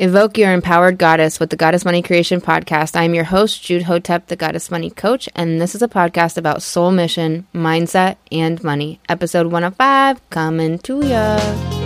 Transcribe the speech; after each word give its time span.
Evoke 0.00 0.38
your 0.38 0.54
empowered 0.54 0.96
goddess 0.96 1.38
with 1.38 1.50
the 1.50 1.58
Goddess 1.58 1.84
Money 1.84 2.00
Creation 2.00 2.40
podcast. 2.40 2.96
I'm 2.96 3.12
your 3.12 3.24
host, 3.24 3.62
Jude 3.62 3.82
Hotep, 3.82 4.28
the 4.28 4.34
Goddess 4.34 4.70
Money 4.70 4.88
Coach, 4.88 5.28
and 5.34 5.60
this 5.60 5.74
is 5.74 5.82
a 5.82 5.88
podcast 5.88 6.38
about 6.38 6.62
soul 6.62 6.90
mission, 6.90 7.46
mindset, 7.54 8.16
and 8.32 8.64
money. 8.64 8.98
Episode 9.10 9.48
105 9.48 10.30
coming 10.30 10.78
to 10.78 11.06
ya. 11.06 11.79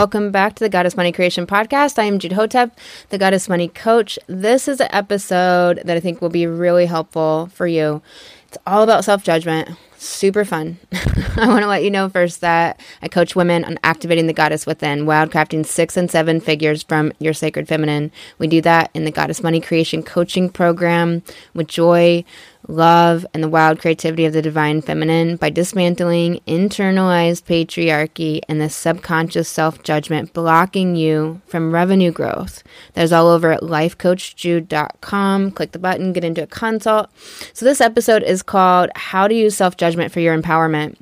Welcome 0.00 0.30
back 0.30 0.54
to 0.54 0.64
the 0.64 0.70
Goddess 0.70 0.96
Money 0.96 1.12
Creation 1.12 1.46
Podcast. 1.46 1.98
I 1.98 2.04
am 2.04 2.18
Jude 2.18 2.32
Hotep, 2.32 2.74
the 3.10 3.18
Goddess 3.18 3.50
Money 3.50 3.68
Coach. 3.68 4.18
This 4.28 4.66
is 4.66 4.80
an 4.80 4.88
episode 4.92 5.82
that 5.84 5.94
I 5.94 6.00
think 6.00 6.22
will 6.22 6.30
be 6.30 6.46
really 6.46 6.86
helpful 6.86 7.50
for 7.52 7.66
you. 7.66 8.00
It's 8.48 8.56
all 8.66 8.82
about 8.82 9.04
self 9.04 9.22
judgment. 9.22 9.76
Super 10.02 10.46
fun. 10.46 10.78
I 11.36 11.46
want 11.46 11.60
to 11.60 11.66
let 11.66 11.84
you 11.84 11.90
know 11.90 12.08
first 12.08 12.40
that 12.40 12.80
I 13.02 13.08
coach 13.08 13.36
women 13.36 13.66
on 13.66 13.78
activating 13.84 14.28
the 14.28 14.32
goddess 14.32 14.64
within, 14.64 15.04
wildcrafting 15.04 15.66
six 15.66 15.94
and 15.94 16.10
seven 16.10 16.40
figures 16.40 16.82
from 16.82 17.12
your 17.18 17.34
sacred 17.34 17.68
feminine. 17.68 18.10
We 18.38 18.46
do 18.46 18.62
that 18.62 18.90
in 18.94 19.04
the 19.04 19.10
Goddess 19.10 19.42
Money 19.42 19.60
Creation 19.60 20.02
Coaching 20.02 20.48
Program 20.48 21.22
with 21.52 21.68
joy, 21.68 22.24
love, 22.66 23.26
and 23.34 23.42
the 23.42 23.48
wild 23.48 23.78
creativity 23.78 24.24
of 24.24 24.32
the 24.32 24.40
divine 24.40 24.80
feminine 24.80 25.36
by 25.36 25.50
dismantling 25.50 26.40
internalized 26.46 27.44
patriarchy 27.44 28.40
and 28.48 28.58
the 28.58 28.70
subconscious 28.70 29.50
self 29.50 29.82
judgment 29.82 30.32
blocking 30.32 30.96
you 30.96 31.42
from 31.46 31.74
revenue 31.74 32.10
growth. 32.10 32.62
That 32.94 33.02
is 33.02 33.12
all 33.12 33.28
over 33.28 33.52
at 33.52 33.60
lifecoachjude.com. 33.60 35.50
Click 35.50 35.72
the 35.72 35.78
button, 35.78 36.14
get 36.14 36.24
into 36.24 36.42
a 36.42 36.46
consult. 36.46 37.10
So, 37.52 37.66
this 37.66 37.82
episode 37.82 38.22
is 38.22 38.42
called 38.42 38.90
How 38.94 39.28
to 39.28 39.34
Use 39.34 39.56
Self 39.56 39.76
Judgment 39.76 39.89
for 40.12 40.20
Your 40.20 40.36
Empowerment. 40.36 40.96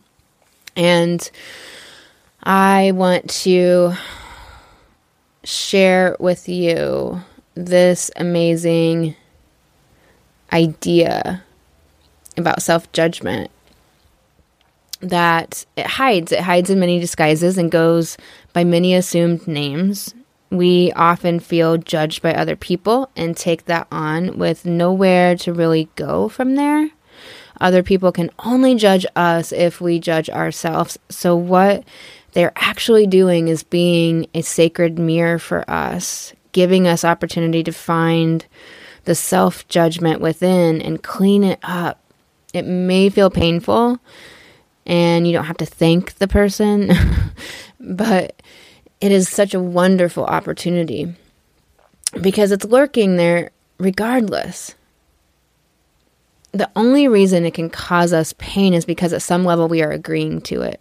And 0.76 1.28
I 2.42 2.92
want 2.94 3.28
to 3.42 3.94
share 5.44 6.16
with 6.20 6.48
you 6.48 7.20
this 7.54 8.10
amazing 8.16 9.16
idea 10.52 11.42
about 12.36 12.62
self 12.62 12.90
judgment 12.92 13.50
that 15.00 15.64
it 15.76 15.86
hides. 15.86 16.32
It 16.32 16.40
hides 16.40 16.70
in 16.70 16.80
many 16.80 16.98
disguises 17.00 17.58
and 17.58 17.70
goes 17.70 18.16
by 18.52 18.64
many 18.64 18.94
assumed 18.94 19.46
names. 19.46 20.14
We 20.50 20.92
often 20.92 21.40
feel 21.40 21.76
judged 21.76 22.22
by 22.22 22.32
other 22.32 22.56
people 22.56 23.10
and 23.14 23.36
take 23.36 23.66
that 23.66 23.86
on 23.92 24.38
with 24.38 24.64
nowhere 24.64 25.36
to 25.36 25.52
really 25.52 25.88
go 25.94 26.28
from 26.28 26.54
there. 26.54 26.90
Other 27.60 27.82
people 27.82 28.12
can 28.12 28.30
only 28.40 28.74
judge 28.74 29.06
us 29.16 29.52
if 29.52 29.80
we 29.80 29.98
judge 29.98 30.30
ourselves. 30.30 30.98
So, 31.08 31.36
what 31.36 31.84
they're 32.32 32.52
actually 32.56 33.06
doing 33.06 33.48
is 33.48 33.62
being 33.62 34.26
a 34.34 34.42
sacred 34.42 34.98
mirror 34.98 35.38
for 35.38 35.68
us, 35.70 36.32
giving 36.52 36.86
us 36.86 37.04
opportunity 37.04 37.62
to 37.64 37.72
find 37.72 38.46
the 39.04 39.14
self 39.14 39.66
judgment 39.68 40.20
within 40.20 40.80
and 40.82 41.02
clean 41.02 41.42
it 41.42 41.58
up 41.62 42.00
it 42.52 42.64
may 42.64 43.08
feel 43.08 43.30
painful 43.30 43.98
and 44.86 45.26
you 45.26 45.32
don't 45.32 45.44
have 45.44 45.58
to 45.58 45.66
thank 45.66 46.14
the 46.14 46.28
person, 46.28 46.90
but 47.80 48.42
it 49.00 49.12
is 49.12 49.28
such 49.28 49.54
a 49.54 49.60
wonderful 49.60 50.24
opportunity 50.24 51.14
because 52.20 52.50
it's 52.52 52.64
lurking 52.64 53.16
there 53.16 53.50
regardless. 53.78 54.74
The 56.52 56.70
only 56.74 57.08
reason 57.08 57.44
it 57.44 57.54
can 57.54 57.70
cause 57.70 58.12
us 58.12 58.34
pain 58.38 58.72
is 58.74 58.84
because 58.84 59.12
at 59.12 59.22
some 59.22 59.44
level 59.44 59.68
we 59.68 59.82
are 59.82 59.90
agreeing 59.90 60.40
to 60.42 60.62
it. 60.62 60.80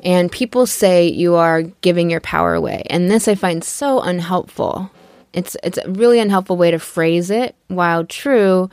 And 0.00 0.30
people 0.30 0.66
say 0.66 1.08
you 1.08 1.34
are 1.34 1.62
giving 1.62 2.10
your 2.10 2.20
power 2.20 2.54
away. 2.54 2.82
And 2.88 3.10
this 3.10 3.28
I 3.28 3.34
find 3.34 3.62
so 3.62 4.00
unhelpful. 4.00 4.90
It's 5.32 5.56
it's 5.62 5.78
a 5.78 5.90
really 5.90 6.18
unhelpful 6.20 6.56
way 6.56 6.70
to 6.70 6.78
phrase 6.78 7.30
it. 7.30 7.54
While 7.68 8.06
true, 8.06 8.70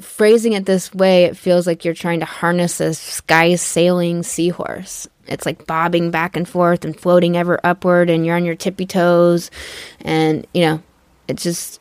phrasing 0.00 0.54
it 0.54 0.66
this 0.66 0.92
way, 0.94 1.24
it 1.24 1.36
feels 1.36 1.66
like 1.66 1.84
you're 1.84 1.94
trying 1.94 2.20
to 2.20 2.26
harness 2.26 2.80
a 2.80 2.94
sky 2.94 3.54
sailing 3.54 4.22
seahorse. 4.22 5.06
It's 5.26 5.46
like 5.46 5.66
bobbing 5.66 6.10
back 6.10 6.36
and 6.36 6.48
forth 6.48 6.84
and 6.84 6.98
floating 6.98 7.36
ever 7.36 7.60
upward, 7.62 8.10
and 8.10 8.24
you're 8.24 8.36
on 8.36 8.44
your 8.44 8.54
tippy 8.54 8.86
toes, 8.86 9.50
and 10.00 10.46
you 10.54 10.62
know, 10.62 10.82
it's 11.28 11.42
just 11.42 11.80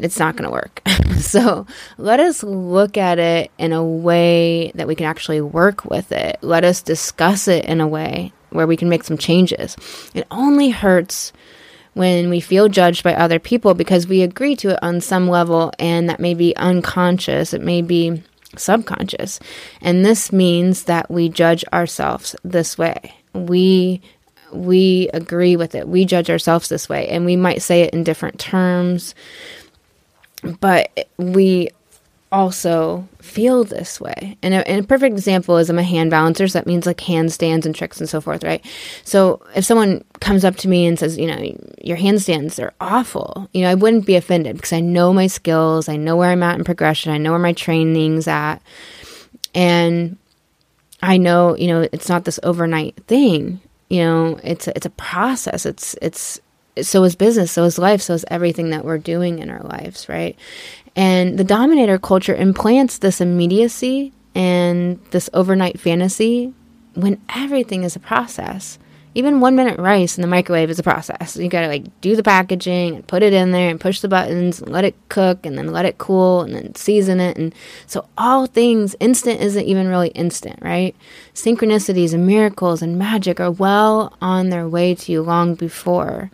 it's 0.00 0.18
not 0.18 0.36
going 0.36 0.44
to 0.44 0.52
work. 0.52 0.82
so 1.18 1.66
let 1.96 2.20
us 2.20 2.42
look 2.42 2.96
at 2.96 3.18
it 3.18 3.50
in 3.58 3.72
a 3.72 3.84
way 3.84 4.72
that 4.74 4.86
we 4.86 4.94
can 4.94 5.06
actually 5.06 5.40
work 5.40 5.84
with 5.84 6.12
it. 6.12 6.38
Let 6.42 6.64
us 6.64 6.82
discuss 6.82 7.48
it 7.48 7.64
in 7.64 7.80
a 7.80 7.88
way 7.88 8.32
where 8.50 8.66
we 8.66 8.76
can 8.76 8.88
make 8.88 9.04
some 9.04 9.18
changes. 9.18 9.76
It 10.14 10.26
only 10.30 10.70
hurts 10.70 11.32
when 11.94 12.30
we 12.30 12.40
feel 12.40 12.68
judged 12.68 13.02
by 13.02 13.14
other 13.14 13.38
people 13.38 13.74
because 13.74 14.06
we 14.06 14.22
agree 14.22 14.54
to 14.56 14.70
it 14.70 14.78
on 14.82 15.00
some 15.00 15.28
level 15.28 15.72
and 15.78 16.08
that 16.08 16.20
may 16.20 16.34
be 16.34 16.54
unconscious, 16.56 17.52
it 17.52 17.60
may 17.60 17.82
be 17.82 18.22
subconscious. 18.56 19.40
And 19.80 20.04
this 20.04 20.32
means 20.32 20.84
that 20.84 21.10
we 21.10 21.28
judge 21.28 21.64
ourselves 21.72 22.36
this 22.44 22.78
way. 22.78 23.14
We 23.32 24.00
we 24.50 25.10
agree 25.12 25.56
with 25.56 25.74
it. 25.74 25.86
We 25.86 26.06
judge 26.06 26.30
ourselves 26.30 26.68
this 26.70 26.88
way 26.88 27.08
and 27.08 27.26
we 27.26 27.36
might 27.36 27.62
say 27.62 27.82
it 27.82 27.92
in 27.92 28.04
different 28.04 28.38
terms, 28.38 29.14
but 30.60 31.08
we 31.16 31.70
also 32.30 33.08
feel 33.20 33.64
this 33.64 34.00
way. 34.00 34.36
And 34.42 34.54
a, 34.54 34.68
and 34.68 34.84
a, 34.84 34.86
perfect 34.86 35.14
example 35.14 35.56
is 35.56 35.70
I'm 35.70 35.78
a 35.78 35.82
hand 35.82 36.10
balancer, 36.10 36.46
so 36.46 36.58
that 36.58 36.66
means 36.66 36.86
like 36.86 36.98
handstands 36.98 37.64
and 37.64 37.74
tricks 37.74 38.00
and 38.00 38.08
so 38.08 38.20
forth, 38.20 38.44
right? 38.44 38.64
So 39.04 39.42
if 39.54 39.64
someone 39.64 40.04
comes 40.20 40.44
up 40.44 40.56
to 40.56 40.68
me 40.68 40.86
and 40.86 40.98
says, 40.98 41.16
you 41.16 41.26
know, 41.26 41.38
your 41.82 41.96
handstands 41.96 42.62
are 42.62 42.74
awful, 42.80 43.48
you 43.52 43.62
know, 43.62 43.70
I 43.70 43.74
wouldn't 43.74 44.06
be 44.06 44.16
offended 44.16 44.56
because 44.56 44.72
I 44.72 44.80
know 44.80 45.12
my 45.12 45.26
skills, 45.26 45.88
I 45.88 45.96
know 45.96 46.16
where 46.16 46.30
I'm 46.30 46.42
at 46.42 46.58
in 46.58 46.64
progression, 46.64 47.12
I 47.12 47.18
know 47.18 47.30
where 47.30 47.38
my 47.38 47.54
training's 47.54 48.28
at, 48.28 48.58
and 49.54 50.18
I 51.02 51.16
know, 51.16 51.56
you 51.56 51.68
know, 51.68 51.88
it's 51.92 52.08
not 52.08 52.24
this 52.24 52.40
overnight 52.42 52.96
thing. 53.06 53.60
You 53.88 54.04
know, 54.04 54.40
it's 54.44 54.68
a, 54.68 54.76
it's 54.76 54.86
a 54.86 54.90
process. 54.90 55.64
It's 55.64 55.94
it's 56.02 56.40
so 56.82 57.04
is 57.04 57.16
business, 57.16 57.52
so 57.52 57.64
is 57.64 57.78
life, 57.78 58.02
so 58.02 58.14
is 58.14 58.24
everything 58.28 58.70
that 58.70 58.84
we're 58.84 58.98
doing 58.98 59.38
in 59.38 59.50
our 59.50 59.62
lives, 59.62 60.08
right? 60.08 60.36
And 60.96 61.38
the 61.38 61.44
dominator 61.44 61.98
culture 61.98 62.34
implants 62.34 62.98
this 62.98 63.20
immediacy 63.20 64.12
and 64.34 65.00
this 65.10 65.30
overnight 65.32 65.80
fantasy 65.80 66.52
when 66.94 67.20
everything 67.34 67.84
is 67.84 67.96
a 67.96 68.00
process. 68.00 68.78
Even 69.14 69.40
one 69.40 69.56
minute 69.56 69.78
rice 69.78 70.18
in 70.18 70.22
the 70.22 70.28
microwave 70.28 70.70
is 70.70 70.78
a 70.78 70.82
process. 70.82 71.36
You 71.36 71.48
gotta 71.48 71.68
like 71.68 72.00
do 72.00 72.14
the 72.14 72.22
packaging 72.22 72.96
and 72.96 73.06
put 73.06 73.22
it 73.22 73.32
in 73.32 73.52
there 73.52 73.70
and 73.70 73.80
push 73.80 74.00
the 74.00 74.08
buttons 74.08 74.60
and 74.60 74.70
let 74.70 74.84
it 74.84 74.94
cook 75.08 75.46
and 75.46 75.56
then 75.56 75.72
let 75.72 75.86
it 75.86 75.98
cool 75.98 76.42
and 76.42 76.54
then 76.54 76.74
season 76.74 77.18
it. 77.18 77.36
And 77.36 77.54
so 77.86 78.06
all 78.18 78.46
things 78.46 78.94
instant 79.00 79.40
isn't 79.40 79.64
even 79.64 79.88
really 79.88 80.10
instant, 80.10 80.58
right? 80.62 80.94
Synchronicities 81.34 82.12
and 82.12 82.26
miracles 82.26 82.82
and 82.82 82.98
magic 82.98 83.40
are 83.40 83.50
well 83.50 84.16
on 84.20 84.50
their 84.50 84.68
way 84.68 84.94
to 84.94 85.12
you 85.12 85.22
long 85.22 85.54
before 85.54 86.30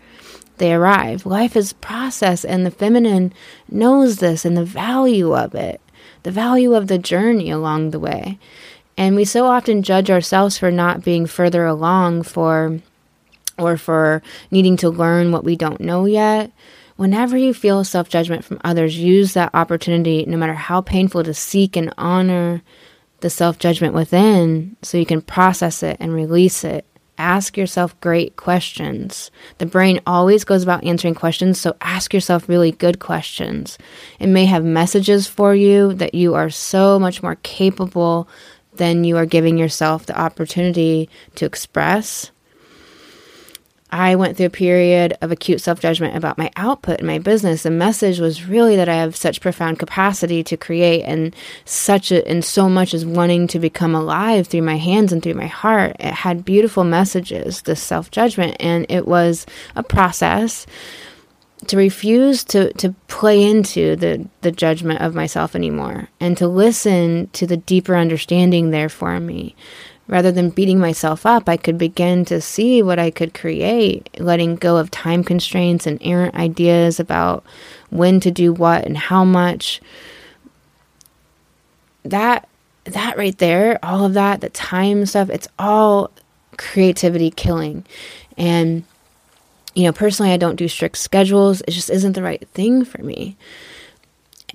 they 0.59 0.72
arrive. 0.72 1.26
Life 1.26 1.56
is 1.56 1.72
process, 1.72 2.44
and 2.44 2.65
the 2.65 2.70
feminine 2.70 3.32
knows 3.69 4.19
this 4.19 4.44
and 4.44 4.56
the 4.56 4.65
value 4.65 5.34
of 5.34 5.54
it, 5.54 5.81
the 6.22 6.31
value 6.31 6.75
of 6.75 6.87
the 6.87 6.98
journey 6.98 7.50
along 7.50 7.91
the 7.91 7.98
way. 7.98 8.38
And 8.97 9.16
we 9.16 9.25
so 9.25 9.47
often 9.47 9.82
judge 9.82 10.10
ourselves 10.10 10.56
for 10.56 10.70
not 10.70 11.04
being 11.04 11.26
further 11.26 11.65
along 11.66 12.22
for 12.22 12.81
or 13.59 13.76
for 13.76 14.22
needing 14.50 14.76
to 14.78 14.91
learn 14.91 15.32
what 15.32 15.44
we 15.44 15.56
don't 15.56 15.81
know 15.81 16.06
yet. 16.06 16.53
Whenever 16.97 17.36
you 17.36 17.53
feel 17.53 17.82
self 17.82 18.09
judgment 18.09 18.45
from 18.45 18.60
others, 18.62 18.97
use 18.97 19.34
that 19.34 19.51
opportunity, 19.53 20.24
no 20.27 20.36
matter 20.36 20.54
how 20.54 20.80
painful, 20.80 21.24
to 21.24 21.34
seek 21.34 21.77
and 21.77 21.92
honor 21.98 22.62
the 23.21 23.30
self 23.30 23.59
judgment 23.59 23.95
within 23.95 24.77
so 24.83 24.98
you 24.98 25.06
can 25.06 25.21
process 25.21 25.83
it 25.83 25.97
and 25.98 26.15
release 26.15 26.62
it 26.62 26.86
ask 27.19 27.57
yourself 27.57 27.99
great 28.01 28.37
questions. 28.37 29.31
The 29.59 29.66
brain 29.66 30.01
always 30.07 30.45
goes 30.45 30.63
about 30.63 30.84
answering 30.84 31.15
questions, 31.15 31.61
so 31.61 31.77
ask 31.81 32.13
yourself 32.13 32.49
really 32.49 32.72
good 32.72 32.99
questions. 32.99 33.78
It 34.19 34.28
may 34.28 34.47
have 34.47 34.65
messages 34.65 35.27
for 35.27 35.55
you 35.55 35.95
that 35.95 36.15
you 36.15 36.34
are 36.34 36.51
so 36.51 36.99
much 36.99 37.22
more 37.22 37.37
capable 37.37 38.28
than 38.75 39.05
you 39.05 39.16
are 39.16 39.27
giving 39.27 39.57
yourself 39.57 40.07
the 40.07 40.19
opportunity 40.19 41.09
to 41.37 41.45
express. 41.45 42.31
I 43.94 44.16
went 44.16 44.36
through 44.36 44.46
a 44.46 44.50
period 44.50 45.16
of 45.20 45.30
acute 45.30 45.60
self 45.60 45.78
judgment 45.78 46.16
about 46.16 46.36
my 46.36 46.50
output 46.56 46.98
in 46.98 47.06
my 47.06 47.20
business. 47.20 47.62
The 47.62 47.70
message 47.70 48.18
was 48.18 48.44
really 48.44 48.74
that 48.74 48.88
I 48.88 48.96
have 48.96 49.14
such 49.14 49.41
profound 49.41 49.78
capacity 49.78 50.42
to 50.42 50.56
create 50.56 51.02
and 51.02 51.32
such 51.64 52.10
a, 52.10 52.26
and 52.26 52.44
so 52.44 52.68
much 52.68 52.92
as 52.92 53.06
wanting 53.06 53.46
to 53.46 53.60
become 53.60 53.94
alive 53.94 54.48
through 54.48 54.62
my 54.62 54.78
hands 54.78 55.12
and 55.12 55.22
through 55.22 55.34
my 55.34 55.46
heart. 55.46 55.94
It 56.00 56.12
had 56.12 56.44
beautiful 56.44 56.82
messages, 56.82 57.62
this 57.62 57.80
self 57.80 58.10
judgment, 58.10 58.56
and 58.58 58.84
it 58.88 59.06
was 59.06 59.46
a 59.76 59.84
process 59.84 60.66
to 61.68 61.76
refuse 61.76 62.42
to 62.44 62.72
to 62.72 62.96
play 63.06 63.48
into 63.48 63.94
the 63.94 64.28
the 64.41 64.50
judgment 64.50 65.02
of 65.02 65.14
myself 65.14 65.54
anymore 65.54 66.08
and 66.18 66.36
to 66.36 66.48
listen 66.48 67.28
to 67.32 67.46
the 67.46 67.56
deeper 67.56 67.94
understanding 67.94 68.70
there 68.70 68.88
for 68.88 69.20
me 69.20 69.54
rather 70.06 70.30
than 70.30 70.51
beating 70.51 70.78
myself 70.78 71.24
up 71.24 71.48
i 71.48 71.56
could 71.56 71.78
begin 71.78 72.24
to 72.24 72.41
see 72.41 72.83
what 72.83 72.98
i 72.98 73.10
could 73.10 73.34
create 73.34 74.09
letting 74.18 74.56
go 74.56 74.77
of 74.77 74.91
time 74.91 75.24
constraints 75.24 75.86
and 75.86 75.98
errant 76.03 76.34
ideas 76.34 77.01
about 77.01 77.45
when 77.91 78.21
to 78.21 78.30
do 78.30 78.53
what 78.53 78.84
and 78.84 78.97
how 78.97 79.24
much 79.24 79.80
that 82.04 82.48
that 82.84 83.16
right 83.16 83.39
there 83.39 83.78
all 83.83 84.04
of 84.04 84.15
that 84.15 84.41
the 84.41 84.51
time 84.51 85.06
stuff 85.06 85.30
it's 85.30 85.48
all 85.59 86.10
creativity 86.56 87.30
killing 87.30 87.84
and 88.36 88.84
you 89.74 89.84
know, 89.84 89.92
personally, 89.92 90.33
I 90.33 90.36
don't 90.36 90.56
do 90.56 90.68
strict 90.68 90.97
schedules. 90.97 91.60
It 91.62 91.72
just 91.72 91.91
isn't 91.91 92.12
the 92.12 92.22
right 92.22 92.47
thing 92.51 92.84
for 92.84 93.03
me. 93.03 93.36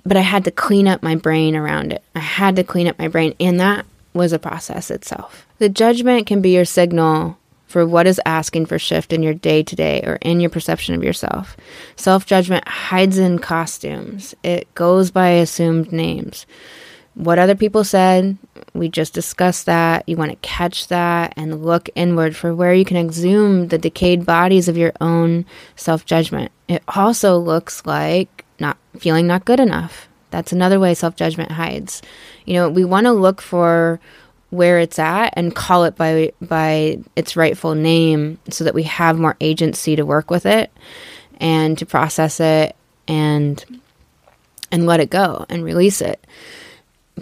But 0.04 0.16
I 0.16 0.22
had 0.22 0.44
to 0.44 0.50
clean 0.50 0.88
up 0.88 1.02
my 1.02 1.14
brain 1.14 1.54
around 1.54 1.92
it. 1.92 2.02
I 2.14 2.20
had 2.20 2.56
to 2.56 2.64
clean 2.64 2.88
up 2.88 2.98
my 2.98 3.08
brain, 3.08 3.34
and 3.38 3.60
that 3.60 3.84
was 4.12 4.32
a 4.32 4.38
process 4.38 4.90
itself. 4.90 5.46
The 5.58 5.68
judgment 5.68 6.26
can 6.26 6.40
be 6.40 6.54
your 6.54 6.64
signal 6.64 7.38
for 7.66 7.86
what 7.86 8.06
is 8.06 8.20
asking 8.26 8.66
for 8.66 8.78
shift 8.78 9.12
in 9.12 9.22
your 9.22 9.34
day 9.34 9.62
to 9.62 9.76
day 9.76 10.02
or 10.04 10.16
in 10.16 10.40
your 10.40 10.50
perception 10.50 10.94
of 10.94 11.04
yourself. 11.04 11.56
Self 11.96 12.26
judgment 12.26 12.66
hides 12.66 13.18
in 13.18 13.38
costumes, 13.38 14.34
it 14.42 14.72
goes 14.74 15.10
by 15.10 15.28
assumed 15.28 15.92
names 15.92 16.46
what 17.14 17.38
other 17.38 17.54
people 17.54 17.84
said. 17.84 18.36
We 18.74 18.88
just 18.88 19.14
discussed 19.14 19.66
that. 19.66 20.08
You 20.08 20.16
want 20.16 20.30
to 20.30 20.36
catch 20.36 20.88
that 20.88 21.34
and 21.36 21.64
look 21.64 21.90
inward 21.94 22.36
for 22.36 22.54
where 22.54 22.74
you 22.74 22.84
can 22.84 22.96
exhume 22.96 23.68
the 23.68 23.78
decayed 23.78 24.24
bodies 24.24 24.68
of 24.68 24.76
your 24.76 24.92
own 25.00 25.44
self 25.76 26.04
judgment. 26.04 26.52
It 26.68 26.82
also 26.88 27.38
looks 27.38 27.84
like 27.84 28.44
not 28.58 28.78
feeling 28.98 29.26
not 29.26 29.44
good 29.44 29.60
enough. 29.60 30.08
That's 30.30 30.52
another 30.52 30.78
way 30.80 30.94
self 30.94 31.16
judgment 31.16 31.52
hides. 31.52 32.02
You 32.44 32.54
know, 32.54 32.68
we 32.68 32.84
want 32.84 33.06
to 33.06 33.12
look 33.12 33.40
for 33.40 34.00
where 34.50 34.80
it's 34.80 34.98
at 34.98 35.32
and 35.36 35.54
call 35.54 35.84
it 35.84 35.96
by 35.96 36.32
by 36.40 36.98
its 37.16 37.36
rightful 37.36 37.74
name 37.74 38.38
so 38.48 38.64
that 38.64 38.74
we 38.74 38.82
have 38.84 39.18
more 39.18 39.36
agency 39.40 39.94
to 39.96 40.04
work 40.04 40.30
with 40.30 40.44
it 40.44 40.72
and 41.38 41.78
to 41.78 41.86
process 41.86 42.40
it 42.40 42.74
and 43.06 43.80
and 44.72 44.86
let 44.86 45.00
it 45.00 45.10
go 45.10 45.46
and 45.48 45.64
release 45.64 46.00
it 46.00 46.26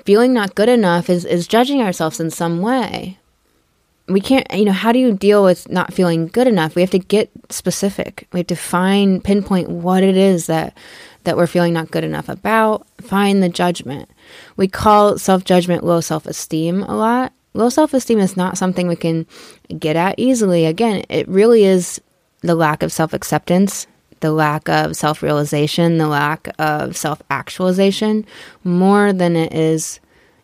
feeling 0.04 0.32
not 0.32 0.54
good 0.54 0.68
enough 0.68 1.10
is, 1.10 1.24
is 1.24 1.46
judging 1.46 1.80
ourselves 1.80 2.20
in 2.20 2.30
some 2.30 2.60
way. 2.60 3.18
We 4.08 4.20
can't, 4.20 4.46
you 4.52 4.64
know, 4.64 4.72
how 4.72 4.92
do 4.92 4.98
you 4.98 5.12
deal 5.12 5.44
with 5.44 5.68
not 5.68 5.92
feeling 5.92 6.28
good 6.28 6.46
enough? 6.46 6.74
We 6.74 6.82
have 6.82 6.90
to 6.92 6.98
get 6.98 7.30
specific. 7.50 8.26
We 8.32 8.40
have 8.40 8.46
to 8.46 8.56
find, 8.56 9.22
pinpoint 9.22 9.68
what 9.68 10.02
it 10.02 10.16
is 10.16 10.46
that 10.46 10.76
that 11.24 11.36
we're 11.36 11.46
feeling 11.46 11.72
not 11.72 11.90
good 11.90 12.04
enough 12.04 12.28
about. 12.28 12.86
Find 13.00 13.42
the 13.42 13.48
judgment. 13.48 14.10
We 14.56 14.68
call 14.68 15.18
self 15.18 15.44
judgment 15.44 15.84
low 15.84 16.00
self 16.00 16.26
esteem 16.26 16.82
a 16.82 16.96
lot. 16.96 17.32
Low 17.54 17.68
self 17.68 17.94
esteem 17.94 18.18
is 18.18 18.36
not 18.36 18.58
something 18.58 18.88
we 18.88 18.96
can 18.96 19.26
get 19.78 19.96
at 19.96 20.18
easily. 20.18 20.66
Again, 20.66 21.04
it 21.08 21.28
really 21.28 21.64
is 21.64 22.00
the 22.42 22.54
lack 22.54 22.82
of 22.82 22.92
self 22.92 23.12
acceptance 23.12 23.86
the 24.20 24.32
lack 24.32 24.68
of 24.68 24.96
self 24.96 25.22
realization, 25.22 25.98
the 25.98 26.08
lack 26.08 26.48
of 26.58 26.96
self 26.96 27.22
actualization, 27.30 28.24
more 28.64 29.12
than 29.12 29.36
it 29.36 29.52
is 29.52 30.00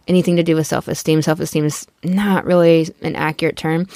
anything 0.06 0.36
to 0.36 0.42
do 0.42 0.54
with 0.54 0.66
self 0.66 0.88
esteem. 0.88 1.22
Self 1.22 1.40
esteem 1.40 1.64
is 1.64 1.86
not 2.02 2.44
really 2.44 2.88
an 3.02 3.16
accurate 3.16 3.56
term. 3.56 3.86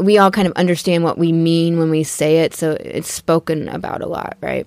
We 0.00 0.18
all 0.18 0.30
kind 0.30 0.48
of 0.48 0.54
understand 0.54 1.04
what 1.04 1.18
we 1.18 1.30
mean 1.32 1.78
when 1.78 1.90
we 1.90 2.02
say 2.02 2.38
it, 2.38 2.54
so 2.54 2.72
it's 2.80 3.12
spoken 3.12 3.68
about 3.68 4.02
a 4.02 4.08
lot, 4.08 4.36
right? 4.40 4.66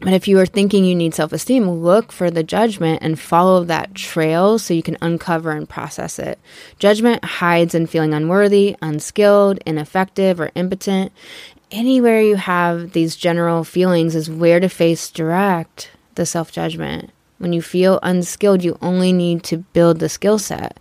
But 0.00 0.14
if 0.14 0.26
you 0.26 0.38
are 0.38 0.46
thinking 0.46 0.84
you 0.84 0.94
need 0.94 1.14
self 1.14 1.32
esteem, 1.32 1.68
look 1.68 2.10
for 2.10 2.30
the 2.30 2.42
judgment 2.42 3.02
and 3.02 3.20
follow 3.20 3.64
that 3.64 3.94
trail 3.94 4.58
so 4.58 4.74
you 4.74 4.82
can 4.82 4.96
uncover 5.02 5.50
and 5.50 5.68
process 5.68 6.18
it. 6.18 6.38
Judgment 6.78 7.24
hides 7.24 7.74
in 7.74 7.86
feeling 7.86 8.14
unworthy, 8.14 8.76
unskilled, 8.80 9.58
ineffective, 9.66 10.40
or 10.40 10.50
impotent 10.54 11.12
anywhere 11.70 12.20
you 12.20 12.36
have 12.36 12.92
these 12.92 13.16
general 13.16 13.64
feelings 13.64 14.14
is 14.14 14.30
where 14.30 14.60
to 14.60 14.68
face 14.68 15.10
direct 15.10 15.90
the 16.14 16.26
self 16.26 16.52
judgment. 16.52 17.10
When 17.38 17.52
you 17.52 17.62
feel 17.62 17.98
unskilled, 18.02 18.62
you 18.62 18.76
only 18.82 19.12
need 19.12 19.42
to 19.44 19.58
build 19.58 19.98
the 19.98 20.08
skill 20.08 20.38
set. 20.38 20.78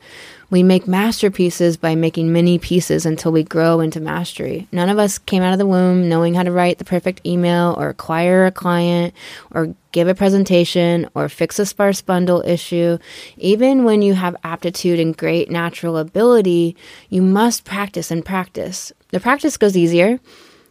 We 0.51 0.63
make 0.63 0.88
masterpieces 0.88 1.78
by 1.78 1.94
making 1.94 2.34
many 2.34 2.57
pieces 2.57 3.06
until 3.06 3.31
we 3.31 3.44
grow 3.44 3.81
into 3.81 4.00
mastery. 4.00 4.68
None 4.72 4.90
of 4.90 4.98
us 4.98 5.19
came 5.19 5.44
out 5.44 5.54
of 5.54 5.60
the 5.60 5.68
womb 5.68 6.10
knowing 6.10 6.34
how 6.34 6.42
to 6.42 6.51
write 6.51 6.80
the 6.80 6.86
perfect 6.86 7.25
email 7.25 7.75
or 7.78 7.90
acquire 7.90 8.48
a 8.48 8.51
client 8.51 9.13
or 9.51 9.75
give 9.92 10.07
a 10.07 10.16
presentation 10.16 11.07
or 11.13 11.30
fix 11.30 11.60
a 11.60 11.66
sparse 11.68 12.01
bundle 12.01 12.42
issue. 12.48 12.98
Even 13.38 13.84
when 13.84 14.01
you 14.01 14.16
have 14.16 14.36
aptitude 14.44 15.00
and 15.00 15.16
great 15.16 15.51
natural 15.51 15.98
ability, 15.98 16.75
you 17.10 17.22
must 17.22 17.63
practice 17.63 18.10
and 18.10 18.25
practice. 18.25 18.92
The 19.10 19.19
practice 19.19 19.56
goes 19.56 19.78
easier 19.78 20.19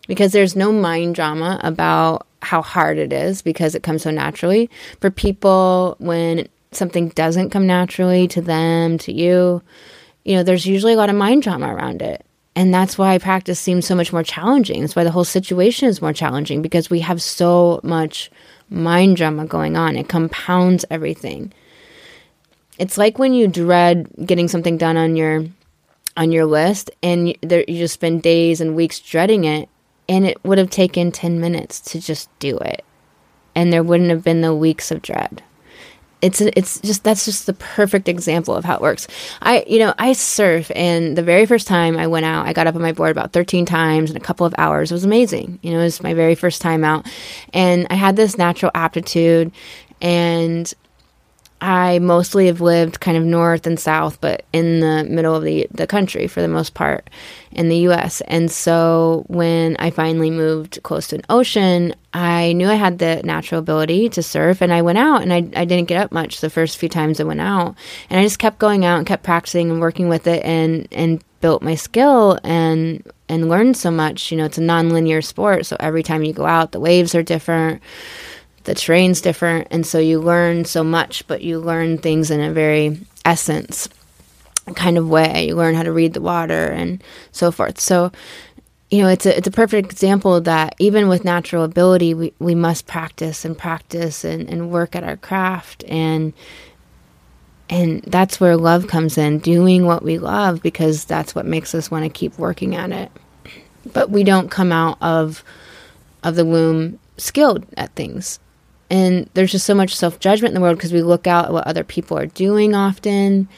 because 0.09 0.33
there's 0.33 0.57
no 0.57 0.73
mind 0.73 1.15
drama 1.15 1.61
about 1.63 2.27
how 2.43 2.63
hard 2.63 2.99
it 2.99 3.13
is 3.13 3.43
because 3.43 3.75
it 3.75 3.83
comes 3.83 4.03
so 4.03 4.11
naturally. 4.11 4.71
For 5.01 5.11
people, 5.11 5.97
when 5.99 6.49
something 6.73 7.09
doesn't 7.11 7.51
come 7.51 7.67
naturally 7.67 8.29
to 8.29 8.41
them, 8.41 8.99
to 8.99 9.13
you, 9.13 9.63
you 10.25 10.37
know, 10.37 10.43
there's 10.43 10.67
usually 10.67 10.93
a 10.93 10.97
lot 10.97 11.11
of 11.11 11.17
mind 11.17 11.43
drama 11.43 11.75
around 11.75 12.03
it. 12.03 12.25
And 12.55 12.75
that's 12.75 12.99
why 12.99 13.17
practice 13.19 13.61
seems 13.61 13.87
so 13.87 13.95
much 13.95 14.13
more 14.13 14.25
challenging. 14.25 14.81
That's 14.81 14.97
why 14.97 15.05
the 15.05 15.13
whole 15.13 15.25
situation 15.25 15.89
is 15.89 16.03
more 16.03 16.13
challenging 16.13 16.61
because 16.61 16.91
we 16.91 17.01
have 17.01 17.23
so 17.23 17.81
much 17.85 18.31
mind 18.69 19.17
drama 19.17 19.47
going 19.47 19.77
on. 19.77 19.97
It 19.97 20.09
compounds 20.09 20.85
everything. 20.91 21.53
It's 22.79 22.99
like 22.99 23.19
when 23.19 23.33
you 23.33 23.49
dread 23.49 24.09
getting 24.25 24.49
something 24.49 24.77
done 24.77 24.97
on 24.97 25.17
your 25.17 25.45
on 26.17 26.33
your 26.33 26.47
list 26.47 26.91
and 27.01 27.29
you, 27.29 27.35
there, 27.43 27.65
you 27.69 27.79
just 27.79 27.95
spend 27.95 28.23
days 28.23 28.61
and 28.61 28.75
weeks 28.75 28.99
dreading 28.99 29.45
it 29.45 29.69
and 30.09 30.27
it 30.27 30.43
would 30.45 30.59
have 30.59 30.71
taken 30.71 31.13
10 31.13 31.41
minutes 31.41 31.81
to 31.81 32.01
just 32.01 32.29
do 32.41 32.59
it 32.59 32.85
and 33.55 33.73
there 33.73 33.85
wouldn't 33.85 34.11
have 34.11 34.25
been 34.25 34.41
the 34.41 34.53
weeks 34.53 34.91
of 34.91 35.01
dread 35.01 35.45
it's 36.21 36.41
it's 36.41 36.81
just 36.81 37.05
that's 37.05 37.25
just 37.25 37.47
the 37.47 37.53
perfect 37.55 38.09
example 38.09 38.55
of 38.55 38.65
how 38.65 38.75
it 38.75 38.81
works. 38.81 39.07
I 39.41 39.65
you 39.69 39.79
know 39.79 39.95
I 39.99 40.13
surf 40.13 40.71
and 40.75 41.17
the 41.17 41.23
very 41.23 41.47
first 41.47 41.67
time 41.67 41.97
I 41.97 42.07
went 42.07 42.27
out, 42.27 42.47
I 42.47 42.53
got 42.53 42.67
up 42.67 42.75
on 42.75 42.83
my 42.83 42.93
board 42.93 43.11
about 43.11 43.33
13 43.33 43.65
times 43.67 44.11
in 44.11 44.17
a 44.17 44.21
couple 44.21 44.45
of 44.47 44.55
hours. 44.59 44.91
It 44.91 44.95
was 44.95 45.05
amazing. 45.05 45.59
You 45.63 45.73
know, 45.73 45.81
it 45.81 45.85
was 45.85 46.03
my 46.03 46.15
very 46.15 46.35
first 46.35 46.61
time 46.61 46.85
out, 46.85 47.07
and 47.53 47.87
I 47.91 47.95
had 47.95 48.17
this 48.17 48.37
natural 48.37 48.73
aptitude, 48.75 49.53
and 50.01 50.73
I 51.61 51.99
mostly 51.99 52.47
have 52.47 52.61
lived 52.61 53.01
kind 53.01 53.17
of 53.17 53.25
north 53.25 53.67
and 53.67 53.79
south, 53.79 54.21
but 54.21 54.45
in 54.53 54.81
the 54.81 55.05
middle 55.05 55.35
of 55.35 55.43
the, 55.43 55.67
the 55.73 55.87
country 55.87 56.27
for 56.27 56.41
the 56.41 56.49
most 56.49 56.75
part 56.75 57.11
in 57.51 57.69
the 57.69 57.79
US. 57.89 58.21
And 58.23 58.51
so 58.51 59.25
when 59.27 59.77
I 59.79 59.91
finally 59.91 60.31
moved 60.31 60.81
close 60.85 61.09
to 61.09 61.17
an 61.17 61.23
ocean, 61.29 61.95
I 62.13 62.53
knew 62.53 62.69
I 62.69 62.75
had 62.75 62.99
the 62.99 63.23
natural 63.25 63.59
ability 63.59 64.09
to 64.11 64.23
surf 64.23 64.61
and 64.61 64.73
I 64.73 64.83
went 64.83 64.99
out 64.99 65.23
and 65.23 65.33
I, 65.33 65.49
I 65.57 65.65
didn't 65.65 65.89
get 65.89 66.01
up 66.01 66.13
much 66.13 66.41
the 66.41 66.51
first 66.51 66.79
few 66.79 66.89
times 66.89 67.21
I 67.21 67.25
went 67.25 67.41
out. 67.41 67.75
And 68.09 68.21
I 68.21 68.23
just 68.23 68.39
kept 68.39 68.59
going 68.59 68.85
out 68.85 68.99
and 68.99 69.07
kept 69.07 69.25
practicing 69.25 69.71
and 69.71 69.81
working 69.81 70.09
with 70.09 70.27
it 70.27 70.45
and, 70.45 70.87
and 70.93 71.23
built 71.41 71.63
my 71.63 71.75
skill 71.75 72.39
and 72.43 73.03
and 73.29 73.49
learned 73.49 73.77
so 73.77 73.91
much. 73.91 74.31
You 74.31 74.39
know, 74.39 74.47
it's 74.47 74.59
a 74.59 74.63
nonlinear 74.63 75.25
sport, 75.25 75.67
so 75.67 75.77
every 75.79 76.03
time 76.03 76.25
you 76.25 76.33
go 76.33 76.47
out, 76.47 76.73
the 76.73 76.81
waves 76.81 77.15
are 77.15 77.23
different 77.23 77.83
the 78.65 78.75
terrain's 78.75 79.21
different 79.21 79.67
and 79.71 79.87
so 79.87 79.99
you 79.99 80.21
learn 80.21 80.65
so 80.65 80.85
much 80.85 81.27
but 81.27 81.43
you 81.43 81.59
learn 81.59 81.99
things 81.99 82.31
in 82.31 82.41
a 82.41 82.53
very 82.53 83.01
essence 83.25 83.89
kind 84.75 84.99
of 84.99 85.09
way. 85.09 85.49
You 85.49 85.57
learn 85.57 85.75
how 85.75 85.83
to 85.83 85.93
read 85.93 86.15
the 86.15 86.21
water 86.21 86.67
and 86.67 87.03
so 87.33 87.51
forth. 87.51 87.81
So 87.81 88.13
you 88.91 89.03
know 89.03 89.09
it's 89.09 89.27
a 89.27 89.37
it's 89.37 89.49
a 89.49 89.53
perfect 89.53 89.93
example 89.93 90.41
that. 90.41 90.75
Even 90.79 91.09
with 91.09 91.25
natural 91.25 91.65
ability 91.65 92.15
we, 92.15 92.33
we 92.39 92.55
must 92.55 92.87
practice 92.87 93.45
and 93.45 93.57
practice 93.57 94.25
and, 94.25 94.49
and 94.49 94.71
work 94.71 94.97
at 94.97 95.05
our 95.05 95.17
craft 95.17 95.85
and 95.89 96.33
and 97.71 98.03
that's 98.05 98.41
where 98.41 98.57
love 98.57 98.87
comes 98.87 99.19
in 99.19 99.41
doing 99.41 99.85
what 99.85 100.03
we 100.03 100.19
love 100.19 100.63
because 100.63 101.05
that's 101.05 101.35
what 101.35 101.45
makes 101.45 101.75
us 101.75 101.91
want 101.91 102.05
to 102.05 102.09
keep 102.09 102.39
working 102.39 102.75
at 102.75 102.91
it. 102.91 103.13
But 103.93 104.09
we 104.11 104.25
don't 104.25 104.51
come 104.51 104.73
out 104.73 104.97
of 105.03 105.45
of 106.23 106.35
the 106.35 106.45
womb 106.45 106.99
skilled 107.19 107.67
at 107.77 107.95
things 107.95 108.39
and 108.91 109.29
there's 109.35 109.53
just 109.53 109.67
so 109.67 109.75
much 109.75 109.95
self 109.95 110.19
judgment 110.21 110.51
in 110.51 110.55
the 110.55 110.61
world 110.61 110.79
because 110.79 110.93
we 110.93 111.03
look 111.03 111.27
out 111.27 111.47
at 111.47 111.53
what 111.53 111.67
other 111.67 111.85
people 111.85 112.19
are 112.19 112.27
doing 112.27 112.75
often. 112.75 113.49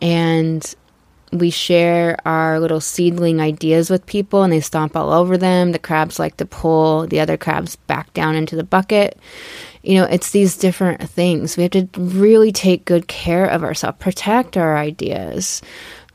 And 0.00 0.74
we 1.32 1.50
share 1.50 2.16
our 2.24 2.60
little 2.60 2.80
seedling 2.80 3.40
ideas 3.40 3.90
with 3.90 4.06
people 4.06 4.42
and 4.42 4.52
they 4.52 4.60
stomp 4.60 4.96
all 4.96 5.12
over 5.12 5.36
them. 5.36 5.72
The 5.72 5.78
crabs 5.78 6.18
like 6.18 6.36
to 6.38 6.46
pull 6.46 7.06
the 7.06 7.20
other 7.20 7.36
crabs 7.36 7.76
back 7.76 8.12
down 8.14 8.36
into 8.36 8.56
the 8.56 8.64
bucket. 8.64 9.18
You 9.82 9.98
know, 9.98 10.04
it's 10.04 10.30
these 10.30 10.56
different 10.56 11.02
things. 11.10 11.56
We 11.56 11.64
have 11.64 11.72
to 11.72 11.88
really 11.96 12.52
take 12.52 12.84
good 12.84 13.08
care 13.08 13.46
of 13.46 13.62
ourselves, 13.62 13.98
protect 13.98 14.56
our 14.56 14.76
ideas, 14.76 15.60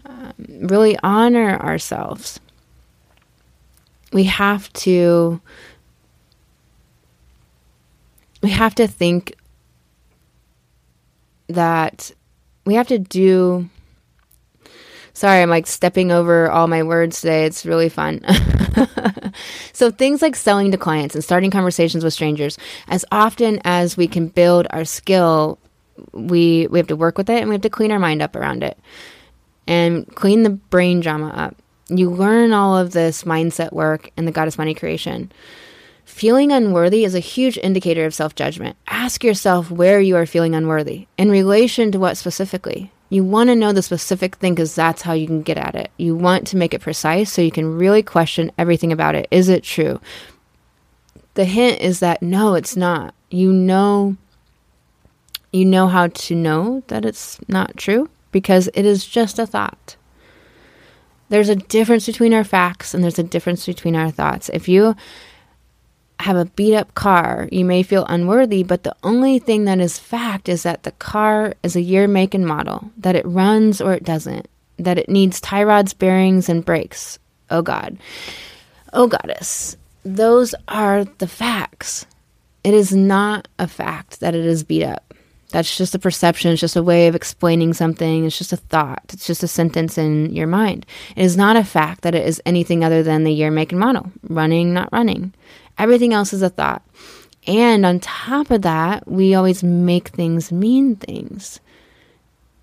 um, 0.06 0.34
really 0.48 0.98
honor 1.04 1.58
ourselves. 1.58 2.40
We 4.12 4.24
have 4.24 4.72
to 4.74 5.42
we 8.42 8.50
have 8.50 8.76
to 8.76 8.88
think 8.88 9.36
that 11.48 12.12
we 12.66 12.76
have 12.76 12.88
to 12.88 13.00
do 13.00 13.70
Sorry, 15.20 15.42
I'm 15.42 15.50
like 15.50 15.68
stepping 15.68 16.14
over 16.14 16.50
all 16.50 16.68
my 16.68 16.82
words 16.82 17.20
today. 17.20 17.44
It's 17.44 17.66
really 17.66 17.90
fun. 17.90 18.24
so, 19.74 19.92
things 19.92 20.22
like 20.22 20.34
selling 20.34 20.72
to 20.72 20.78
clients 20.78 21.14
and 21.14 21.22
starting 21.22 21.52
conversations 21.52 22.06
with 22.06 22.14
strangers, 22.14 22.58
as 22.88 23.04
often 23.12 23.60
as 23.66 23.98
we 23.98 24.08
can 24.08 24.30
build 24.30 24.68
our 24.70 24.86
skill, 24.86 25.60
we, 26.14 26.68
we 26.68 26.80
have 26.80 26.88
to 26.88 26.96
work 26.96 27.18
with 27.18 27.30
it 27.30 27.42
and 27.42 27.50
we 27.50 27.56
have 27.56 27.64
to 27.64 27.70
clean 27.70 27.92
our 27.92 28.00
mind 28.00 28.22
up 28.22 28.34
around 28.34 28.64
it 28.64 28.80
and 29.68 30.08
clean 30.16 30.44
the 30.44 30.52
brain 30.52 31.02
drama 31.02 31.32
up. 31.32 31.58
You 31.90 32.10
learn 32.10 32.54
all 32.54 32.78
of 32.78 32.92
this 32.92 33.24
mindset 33.24 33.74
work 33.74 34.12
in 34.16 34.24
the 34.24 34.32
Goddess 34.32 34.58
Money 34.58 34.74
creation. 34.74 35.34
Feeling 36.10 36.52
unworthy 36.52 37.06
is 37.06 37.16
a 37.16 37.20
huge 37.20 37.58
indicator 37.60 38.04
of 38.06 38.14
self 38.14 38.36
judgment. 38.36 38.76
Ask 38.88 39.24
yourself 39.24 39.72
where 39.72 40.02
you 40.02 40.18
are 40.18 40.26
feeling 40.26 40.54
unworthy 40.54 41.08
in 41.18 41.32
relation 41.32 41.94
to 41.94 42.00
what 42.00 42.18
specifically. 42.18 42.92
You 43.10 43.24
want 43.24 43.50
to 43.50 43.56
know 43.56 43.72
the 43.72 43.82
specific 43.82 44.36
thing 44.36 44.54
because 44.54 44.76
that's 44.76 45.04
how 45.04 45.14
you 45.14 45.28
can 45.28 45.44
get 45.44 45.58
at 45.58 45.76
it. 45.76 45.92
You 45.96 46.18
want 46.18 46.48
to 46.48 46.58
make 46.58 46.74
it 46.74 46.82
precise 46.82 47.32
so 47.32 47.42
you 47.42 47.52
can 47.52 47.78
really 47.78 48.04
question 48.04 48.52
everything 48.58 48.92
about 48.92 49.16
it. 49.16 49.30
Is 49.32 49.48
it 49.48 49.64
true? 49.64 50.02
The 51.36 51.46
hint 51.46 51.80
is 51.80 52.02
that 52.02 52.22
no, 52.22 52.56
it's 52.56 52.76
not. 52.76 53.14
You 53.30 53.54
know 53.54 54.18
you 55.54 55.64
know 55.64 55.88
how 55.88 56.08
to 56.08 56.36
know 56.36 56.84
that 56.88 57.06
it's 57.06 57.40
not 57.48 57.78
true 57.78 58.10
because 58.32 58.68
it 58.74 58.84
is 58.84 59.06
just 59.06 59.40
a 59.40 59.46
thought. 59.46 59.96
There's 61.30 61.50
a 61.50 61.56
difference 61.56 62.08
between 62.08 62.34
our 62.34 62.44
facts 62.44 62.94
and 62.94 63.04
there's 63.04 63.20
a 63.20 63.24
difference 63.24 63.66
between 63.68 63.96
our 63.96 64.12
thoughts. 64.12 64.50
If 64.50 64.68
you 64.68 64.96
have 66.20 66.36
a 66.36 66.46
beat 66.46 66.76
up 66.76 66.94
car, 66.96 67.48
you 67.52 67.64
may 67.64 67.84
feel 67.84 68.06
unworthy, 68.06 68.64
but 68.64 68.84
the 68.84 68.96
only 69.04 69.40
thing 69.40 69.66
that 69.66 69.80
is 69.80 69.98
fact 69.98 70.50
is 70.50 70.64
that 70.64 70.84
the 70.84 70.92
car 70.92 71.54
is 71.64 71.76
a 71.76 71.82
year, 71.82 72.08
make, 72.08 72.34
and 72.34 72.46
model, 72.46 72.92
that 72.98 73.16
it 73.16 73.26
runs 73.26 73.80
or 73.80 73.94
it 73.94 74.04
doesn't, 74.04 74.50
that 74.78 74.98
it 74.98 75.10
needs 75.10 75.40
tie 75.40 75.64
rods, 75.64 75.94
bearings, 75.94 76.50
and 76.50 76.66
brakes. 76.66 77.20
Oh 77.50 77.62
God. 77.62 77.98
Oh 78.94 79.08
Goddess. 79.08 79.78
Those 80.04 80.56
are 80.68 81.04
the 81.04 81.28
facts. 81.28 82.06
It 82.64 82.74
is 82.74 82.94
not 82.94 83.48
a 83.58 83.68
fact 83.68 84.20
that 84.20 84.36
it 84.36 84.46
is 84.46 84.64
beat 84.64 84.84
up. 84.84 85.14
That's 85.52 85.78
just 85.78 85.96
a 85.96 86.00
perception. 86.00 86.52
It's 86.52 86.62
just 86.62 86.76
a 86.76 86.84
way 86.84 87.08
of 87.08 87.16
explaining 87.16 87.74
something. 87.74 88.26
It's 88.26 88.38
just 88.38 88.54
a 88.54 88.58
thought. 88.58 89.02
It's 89.12 89.26
just 89.26 89.42
a 89.42 89.48
sentence 89.48 89.98
in 89.98 90.32
your 90.32 90.46
mind. 90.46 90.86
It 91.16 91.24
is 91.24 91.36
not 91.36 91.56
a 91.56 91.64
fact 91.64 92.02
that 92.02 92.14
it 92.14 92.28
is 92.28 92.42
anything 92.46 92.84
other 92.84 93.02
than 93.02 93.24
the 93.24 93.34
year, 93.34 93.50
make, 93.50 93.72
and 93.72 93.80
model. 93.80 94.12
Running, 94.28 94.74
not 94.74 94.90
running. 94.92 95.34
Everything 95.80 96.14
else 96.14 96.34
is 96.34 96.42
a 96.42 96.50
thought. 96.50 96.84
And 97.48 97.86
on 97.86 98.00
top 98.00 98.52
of 98.52 98.62
that, 98.64 99.08
we 99.08 99.34
always 99.34 99.64
make 99.64 100.10
things 100.10 100.52
mean 100.52 100.98
things. 100.98 101.60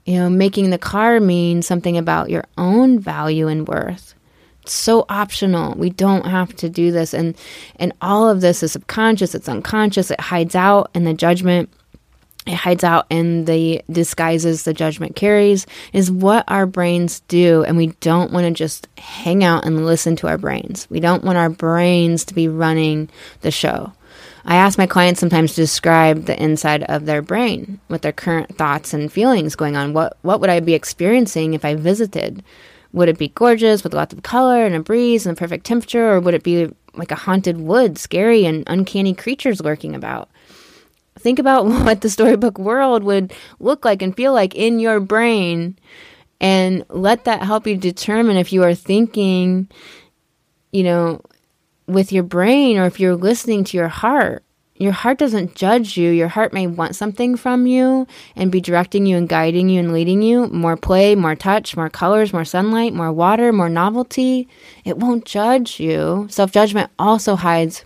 You 0.04 0.18
know, 0.18 0.30
making 0.30 0.70
the 0.70 0.78
car 0.78 1.18
mean 1.18 1.62
something 1.62 1.96
about 1.99 2.30
your 2.30 2.44
own 2.56 3.00
value 3.00 3.49
and 3.49 3.66
worth. 3.66 4.14
It's 4.62 4.73
so 4.73 5.04
optional. 5.08 5.75
We 5.75 5.90
don't 5.90 6.26
have 6.26 6.54
to 6.56 6.68
do 6.68 6.92
this. 6.92 7.14
And 7.14 7.37
and 7.76 7.92
all 8.00 8.28
of 8.28 8.40
this 8.40 8.62
is 8.62 8.73
subconscious, 8.73 9.35
it's 9.35 9.49
unconscious, 9.49 10.11
it 10.11 10.20
hides 10.20 10.54
out 10.54 10.90
in 10.94 11.04
the 11.04 11.14
judgment 11.14 11.70
it 12.46 12.54
hides 12.54 12.84
out 12.84 13.06
in 13.10 13.44
the 13.44 13.82
disguises 13.90 14.62
the 14.62 14.72
judgment 14.72 15.16
carries 15.16 15.66
is 15.92 16.10
what 16.10 16.44
our 16.46 16.64
brains 16.64 17.20
do 17.28 17.64
and 17.64 17.76
we 17.76 17.88
don't 18.00 18.32
want 18.32 18.46
to 18.46 18.52
just 18.52 18.86
hang 18.98 19.42
out 19.42 19.64
and 19.64 19.84
listen 19.84 20.14
to 20.16 20.28
our 20.28 20.38
brains. 20.38 20.86
We 20.88 21.00
don't 21.00 21.24
want 21.24 21.38
our 21.38 21.50
brains 21.50 22.24
to 22.26 22.34
be 22.34 22.46
running 22.46 23.08
the 23.40 23.50
show. 23.50 23.92
I 24.44 24.56
ask 24.56 24.78
my 24.78 24.86
clients 24.86 25.18
sometimes 25.18 25.54
to 25.54 25.60
describe 25.60 26.26
the 26.26 26.40
inside 26.40 26.84
of 26.84 27.04
their 27.04 27.20
brain 27.20 27.80
with 27.88 28.02
their 28.02 28.12
current 28.12 28.56
thoughts 28.56 28.94
and 28.94 29.12
feelings 29.12 29.56
going 29.56 29.76
on. 29.76 29.92
What 29.92 30.16
what 30.22 30.40
would 30.40 30.50
i 30.50 30.60
be 30.60 30.74
experiencing 30.74 31.54
if 31.54 31.64
i 31.64 31.74
visited? 31.74 32.44
Would 32.92 33.08
it 33.08 33.18
be 33.18 33.28
gorgeous 33.28 33.82
with 33.82 33.92
lots 33.92 34.14
of 34.14 34.22
color 34.22 34.64
and 34.64 34.74
a 34.76 34.80
breeze 34.80 35.26
and 35.26 35.36
a 35.36 35.38
perfect 35.38 35.66
temperature 35.66 36.12
or 36.12 36.20
would 36.20 36.34
it 36.34 36.44
be 36.44 36.70
like 36.94 37.10
a 37.10 37.16
haunted 37.16 37.58
wood 37.58 37.98
scary 37.98 38.46
and 38.46 38.62
uncanny 38.68 39.14
creatures 39.14 39.60
lurking 39.60 39.96
about 39.96 40.30
Think 41.18 41.38
about 41.38 41.66
what 41.66 42.00
the 42.00 42.11
storybook 42.11 42.58
world 42.58 43.02
would 43.04 43.32
look 43.61 43.85
like 43.85 44.02
and 44.02 44.16
feel 44.16 44.32
like 44.32 44.54
in 44.54 44.78
your 44.78 45.00
brain 45.00 45.78
and 46.40 46.85
let 46.88 47.25
that 47.25 47.42
help 47.42 47.66
you 47.66 47.76
determine 47.76 48.37
if 48.37 48.52
you 48.52 48.62
are 48.62 48.75
thinking, 48.75 49.68
you 50.70 50.82
know, 50.82 51.20
with 51.87 52.12
your 52.12 52.25
brain 52.25 52.78
or 52.78 52.87
if 52.87 53.00
you're 53.00 53.16
listening 53.16 53.64
to 53.64 53.76
your 53.76 53.88
heart. 53.88 54.42
Your 54.78 54.92
heart 54.92 55.16
doesn't 55.18 55.54
judge 55.54 55.96
you. 55.96 56.11
Your 56.11 56.28
heart 56.28 56.52
may 56.52 56.66
want 56.66 56.96
something 56.96 57.37
from 57.37 57.66
you 57.66 58.06
and 58.35 58.52
be 58.52 58.61
directing 58.61 59.06
you 59.06 59.16
and 59.16 59.26
guiding 59.26 59.70
you 59.70 59.80
and 59.80 59.92
leading 59.92 60.20
you. 60.20 60.49
More 60.49 60.76
play, 60.76 61.14
more 61.14 61.35
touch, 61.35 61.76
more 61.76 61.88
colors, 61.88 62.35
more 62.35 62.44
sunlight, 62.44 62.92
more 62.92 63.11
water, 63.11 63.54
more 63.54 63.70
novelty. 63.70 64.49
It 64.85 64.99
won't 64.99 65.25
judge 65.25 65.80
you. 65.80 66.26
Self 66.28 66.52
judgment 66.52 66.90
also 66.99 67.37
hides 67.37 67.85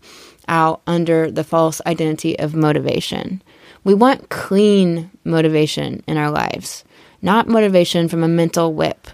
out 0.49 0.83
under 0.87 1.31
the 1.31 1.45
false 1.45 1.81
identity 1.87 2.39
of 2.39 2.55
motivation. 2.55 3.43
We 3.85 3.95
want 3.95 4.29
clean 4.29 5.11
motivation 5.25 6.03
in 6.07 6.17
our 6.17 6.31
lives, 6.31 6.85
not 7.23 7.49
motivation 7.49 8.09
from 8.09 8.23
a 8.23 8.29
mental 8.29 8.75
whip, 8.75 9.09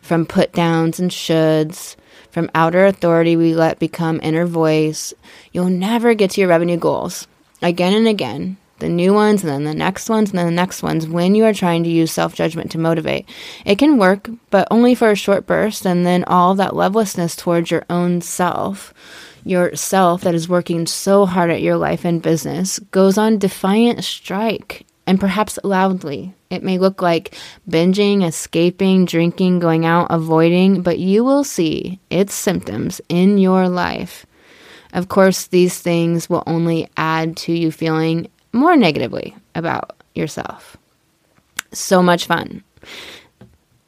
from 0.00 0.24
put 0.24 0.52
downs 0.52 1.00
and 1.00 1.10
shoulds, 1.10 1.96
from 2.30 2.50
outer 2.54 2.86
authority 2.86 3.36
we 3.36 3.54
let 3.54 3.78
become 3.78 4.20
inner 4.22 4.46
voice. 4.46 5.12
You'll 5.52 5.70
never 5.70 6.14
get 6.14 6.32
to 6.32 6.40
your 6.40 6.48
revenue 6.48 6.76
goals 6.76 7.26
again 7.62 7.94
and 7.94 8.06
again, 8.06 8.56
the 8.78 8.88
new 8.88 9.12
ones 9.12 9.42
and 9.42 9.50
then 9.50 9.64
the 9.64 9.74
next 9.74 10.08
ones 10.08 10.30
and 10.30 10.38
then 10.38 10.46
the 10.46 10.52
next 10.52 10.82
ones 10.82 11.08
when 11.08 11.34
you 11.34 11.44
are 11.44 11.52
trying 11.52 11.82
to 11.84 11.90
use 11.90 12.12
self 12.12 12.34
judgment 12.34 12.70
to 12.72 12.78
motivate. 12.78 13.28
It 13.64 13.78
can 13.78 13.98
work, 13.98 14.30
but 14.50 14.68
only 14.70 14.94
for 14.94 15.10
a 15.10 15.16
short 15.16 15.46
burst, 15.46 15.86
and 15.86 16.06
then 16.06 16.24
all 16.24 16.54
that 16.54 16.76
lovelessness 16.76 17.34
towards 17.34 17.70
your 17.70 17.84
own 17.90 18.20
self 18.20 18.94
yourself 19.48 20.22
that 20.22 20.34
is 20.34 20.48
working 20.48 20.86
so 20.86 21.26
hard 21.26 21.50
at 21.50 21.62
your 21.62 21.76
life 21.76 22.04
and 22.04 22.22
business 22.22 22.78
goes 22.90 23.16
on 23.18 23.38
defiant 23.38 24.04
strike 24.04 24.86
and 25.06 25.18
perhaps 25.18 25.58
loudly. 25.64 26.34
It 26.50 26.62
may 26.62 26.78
look 26.78 27.00
like 27.00 27.34
binging, 27.68 28.26
escaping, 28.26 29.06
drinking, 29.06 29.58
going 29.58 29.86
out, 29.86 30.08
avoiding, 30.10 30.82
but 30.82 30.98
you 30.98 31.24
will 31.24 31.44
see 31.44 31.98
its 32.10 32.34
symptoms 32.34 33.00
in 33.08 33.38
your 33.38 33.68
life. 33.68 34.26
Of 34.92 35.08
course, 35.08 35.46
these 35.46 35.80
things 35.80 36.28
will 36.28 36.42
only 36.46 36.88
add 36.96 37.36
to 37.38 37.52
you 37.52 37.70
feeling 37.70 38.30
more 38.52 38.76
negatively 38.76 39.36
about 39.54 39.96
yourself. 40.14 40.76
So 41.72 42.02
much 42.02 42.26
fun. 42.26 42.62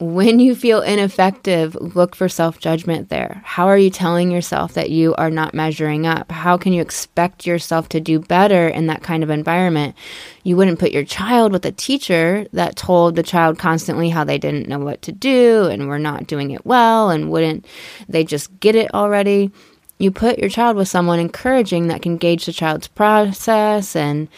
When 0.00 0.40
you 0.40 0.54
feel 0.54 0.80
ineffective, 0.80 1.74
look 1.74 2.16
for 2.16 2.26
self 2.26 2.58
judgment 2.58 3.10
there. 3.10 3.42
How 3.44 3.66
are 3.66 3.76
you 3.76 3.90
telling 3.90 4.30
yourself 4.30 4.72
that 4.72 4.88
you 4.88 5.14
are 5.16 5.28
not 5.28 5.52
measuring 5.52 6.06
up? 6.06 6.32
How 6.32 6.56
can 6.56 6.72
you 6.72 6.80
expect 6.80 7.46
yourself 7.46 7.90
to 7.90 8.00
do 8.00 8.18
better 8.18 8.66
in 8.66 8.86
that 8.86 9.02
kind 9.02 9.22
of 9.22 9.28
environment? 9.28 9.94
You 10.42 10.56
wouldn't 10.56 10.78
put 10.78 10.92
your 10.92 11.04
child 11.04 11.52
with 11.52 11.66
a 11.66 11.72
teacher 11.72 12.46
that 12.54 12.76
told 12.76 13.14
the 13.14 13.22
child 13.22 13.58
constantly 13.58 14.08
how 14.08 14.24
they 14.24 14.38
didn't 14.38 14.68
know 14.68 14.78
what 14.78 15.02
to 15.02 15.12
do 15.12 15.66
and 15.66 15.86
were 15.86 15.98
not 15.98 16.26
doing 16.26 16.50
it 16.52 16.64
well 16.64 17.10
and 17.10 17.30
wouldn't 17.30 17.66
they 18.08 18.24
just 18.24 18.58
get 18.58 18.76
it 18.76 18.94
already? 18.94 19.50
You 19.98 20.10
put 20.10 20.38
your 20.38 20.48
child 20.48 20.78
with 20.78 20.88
someone 20.88 21.18
encouraging 21.18 21.88
that 21.88 22.00
can 22.00 22.16
gauge 22.16 22.46
the 22.46 22.54
child's 22.54 22.88
process 22.88 23.94
and 23.94 24.28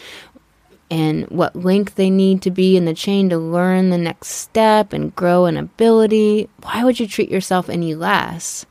and 0.89 1.27
what 1.29 1.55
link 1.55 1.95
they 1.95 2.09
need 2.09 2.41
to 2.43 2.51
be 2.51 2.77
in 2.77 2.85
the 2.85 2.93
chain 2.93 3.29
to 3.29 3.37
learn 3.37 3.89
the 3.89 3.97
next 3.97 4.29
step 4.29 4.93
and 4.93 5.15
grow 5.15 5.45
an 5.45 5.57
ability, 5.57 6.49
why 6.61 6.83
would 6.83 6.99
you 6.99 7.07
treat 7.07 7.31
yourself 7.31 7.69
any 7.69 7.95
less? 7.95 8.65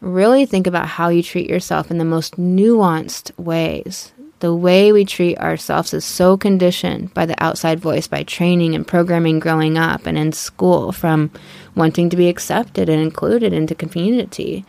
Really 0.00 0.44
think 0.44 0.66
about 0.66 0.88
how 0.88 1.08
you 1.08 1.22
treat 1.22 1.48
yourself 1.48 1.90
in 1.90 1.98
the 1.98 2.04
most 2.04 2.36
nuanced 2.36 3.36
ways. 3.38 4.12
The 4.40 4.54
way 4.54 4.92
we 4.92 5.06
treat 5.06 5.38
ourselves 5.38 5.94
is 5.94 6.04
so 6.04 6.36
conditioned 6.36 7.14
by 7.14 7.24
the 7.24 7.42
outside 7.42 7.80
voice, 7.80 8.06
by 8.06 8.22
training 8.22 8.74
and 8.74 8.86
programming 8.86 9.38
growing 9.38 9.78
up 9.78 10.06
and 10.06 10.18
in 10.18 10.32
school, 10.32 10.92
from 10.92 11.30
wanting 11.74 12.10
to 12.10 12.16
be 12.16 12.28
accepted 12.28 12.90
and 12.90 13.00
included 13.00 13.54
into 13.54 13.74
community. 13.74 14.66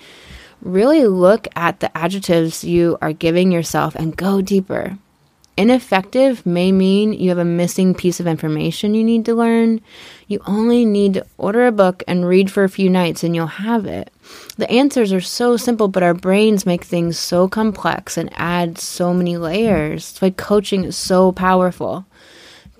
Really 0.62 1.06
look 1.06 1.48
at 1.56 1.82
the 1.82 1.96
adjectives 1.98 2.64
you 2.64 2.98
are 3.02 3.12
giving 3.12 3.52
yourself 3.52 3.94
and 3.96 4.16
go 4.16 4.42
deeper. 4.42 4.98
Ineffective 5.58 6.46
may 6.46 6.72
mean 6.72 7.14
you 7.14 7.30
have 7.30 7.40
a 7.40 7.46
missing 7.46 7.96
piece 7.96 8.20
of 8.20 8.28
information 8.28 8.94
you 8.94 9.04
need 9.04 9.26
to 9.26 9.34
learn. 9.34 9.82
You 10.28 10.40
only 10.46 10.86
need 10.86 11.16
to 11.16 11.26
order 11.40 11.66
a 11.66 11.72
book 11.72 12.04
and 12.08 12.28
read 12.28 12.52
for 12.52 12.64
a 12.64 12.70
few 12.70 12.92
nights 12.92 13.24
and 13.24 13.36
you'll 13.36 13.48
have 13.48 13.88
it. 13.88 14.14
The 14.58 14.70
answers 14.70 15.12
are 15.12 15.22
so 15.22 15.58
simple, 15.58 15.88
but 15.88 16.04
our 16.04 16.14
brains 16.14 16.68
make 16.68 16.84
things 16.84 17.18
so 17.18 17.48
complex 17.48 18.18
and 18.18 18.30
add 18.34 18.78
so 18.78 19.16
many 19.16 19.36
layers. 19.38 20.12
It's 20.12 20.22
why 20.22 20.30
coaching 20.30 20.84
is 20.84 20.96
so 20.96 21.32
powerful. 21.32 22.06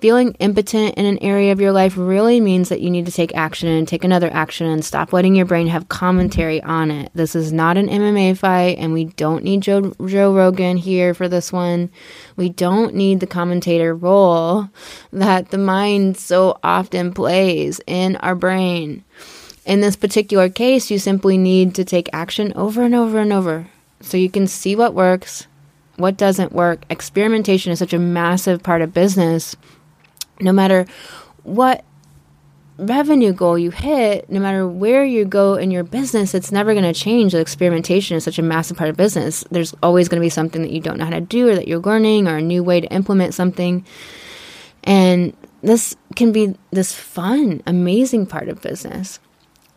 Feeling 0.00 0.34
impotent 0.34 0.94
in 0.94 1.06
an 1.06 1.18
area 1.18 1.50
of 1.50 1.60
your 1.60 1.72
life 1.72 1.96
really 1.96 2.40
means 2.40 2.68
that 2.68 2.80
you 2.80 2.88
need 2.88 3.06
to 3.06 3.12
take 3.12 3.34
action 3.34 3.68
and 3.68 3.88
take 3.88 4.04
another 4.04 4.30
action 4.32 4.68
and 4.68 4.84
stop 4.84 5.12
letting 5.12 5.34
your 5.34 5.44
brain 5.44 5.66
have 5.66 5.88
commentary 5.88 6.62
on 6.62 6.92
it. 6.92 7.10
This 7.14 7.34
is 7.34 7.52
not 7.52 7.76
an 7.76 7.88
MMA 7.88 8.38
fight, 8.38 8.78
and 8.78 8.92
we 8.92 9.06
don't 9.06 9.42
need 9.42 9.62
Joe, 9.62 9.92
Joe 10.06 10.32
Rogan 10.32 10.76
here 10.76 11.14
for 11.14 11.26
this 11.26 11.52
one. 11.52 11.90
We 12.36 12.48
don't 12.48 12.94
need 12.94 13.18
the 13.18 13.26
commentator 13.26 13.92
role 13.92 14.68
that 15.12 15.50
the 15.50 15.58
mind 15.58 16.16
so 16.16 16.60
often 16.62 17.12
plays 17.12 17.80
in 17.88 18.14
our 18.16 18.36
brain. 18.36 19.02
In 19.66 19.80
this 19.80 19.96
particular 19.96 20.48
case, 20.48 20.92
you 20.92 21.00
simply 21.00 21.36
need 21.36 21.74
to 21.74 21.84
take 21.84 22.08
action 22.12 22.52
over 22.54 22.84
and 22.84 22.94
over 22.94 23.18
and 23.18 23.32
over 23.32 23.68
so 24.00 24.16
you 24.16 24.30
can 24.30 24.46
see 24.46 24.76
what 24.76 24.94
works, 24.94 25.48
what 25.96 26.16
doesn't 26.16 26.52
work. 26.52 26.84
Experimentation 26.88 27.72
is 27.72 27.80
such 27.80 27.92
a 27.92 27.98
massive 27.98 28.62
part 28.62 28.80
of 28.80 28.94
business 28.94 29.56
no 30.40 30.52
matter 30.52 30.86
what 31.42 31.84
revenue 32.78 33.32
goal 33.32 33.58
you 33.58 33.70
hit, 33.70 34.30
no 34.30 34.38
matter 34.38 34.66
where 34.66 35.04
you 35.04 35.24
go 35.24 35.54
in 35.54 35.70
your 35.70 35.82
business, 35.82 36.34
it's 36.34 36.52
never 36.52 36.72
going 36.74 36.84
to 36.84 36.98
change. 36.98 37.32
The 37.32 37.40
experimentation 37.40 38.16
is 38.16 38.24
such 38.24 38.38
a 38.38 38.42
massive 38.42 38.76
part 38.76 38.88
of 38.88 38.96
business. 38.96 39.44
There's 39.50 39.74
always 39.82 40.08
going 40.08 40.20
to 40.20 40.24
be 40.24 40.30
something 40.30 40.62
that 40.62 40.70
you 40.70 40.80
don't 40.80 40.98
know 40.98 41.04
how 41.04 41.10
to 41.10 41.20
do 41.20 41.48
or 41.48 41.56
that 41.56 41.66
you're 41.66 41.80
learning 41.80 42.28
or 42.28 42.36
a 42.36 42.42
new 42.42 42.62
way 42.62 42.80
to 42.80 42.86
implement 42.88 43.34
something. 43.34 43.84
And 44.84 45.36
this 45.62 45.96
can 46.14 46.30
be 46.30 46.54
this 46.70 46.92
fun, 46.92 47.62
amazing 47.66 48.26
part 48.26 48.48
of 48.48 48.62
business. 48.62 49.18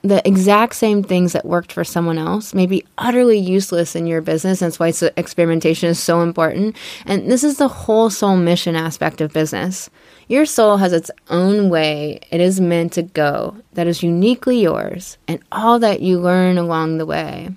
The 0.03 0.27
exact 0.27 0.75
same 0.75 1.03
things 1.03 1.33
that 1.33 1.45
worked 1.45 1.71
for 1.71 1.83
someone 1.83 2.17
else 2.17 2.55
may 2.55 2.65
be 2.65 2.85
utterly 2.97 3.37
useless 3.37 3.95
in 3.95 4.07
your 4.07 4.21
business. 4.21 4.59
That's 4.59 4.79
why 4.79 4.93
experimentation 5.15 5.89
is 5.89 5.99
so 5.99 6.21
important. 6.21 6.75
And 7.05 7.29
this 7.31 7.43
is 7.43 7.57
the 7.57 7.67
whole 7.67 8.09
soul 8.09 8.35
mission 8.35 8.75
aspect 8.75 9.21
of 9.21 9.31
business 9.31 9.89
your 10.31 10.45
soul 10.45 10.77
has 10.77 10.93
its 10.93 11.11
own 11.29 11.69
way 11.69 12.17
it 12.31 12.39
is 12.39 12.61
meant 12.61 12.93
to 12.93 13.01
go 13.03 13.57
that 13.73 13.85
is 13.85 14.01
uniquely 14.01 14.61
yours, 14.61 15.17
and 15.27 15.43
all 15.51 15.77
that 15.79 15.99
you 15.99 16.21
learn 16.21 16.57
along 16.57 16.97
the 16.97 17.05
way 17.05 17.49